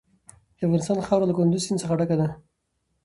[0.57, 2.27] د افغانستان خاوره له کندز سیند څخه ډکه ده.